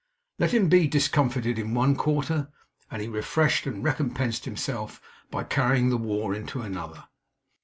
[0.39, 2.51] Let him be discomfited in one quarter,
[2.89, 7.03] and he refreshed and recompensed himself by carrying the war into another.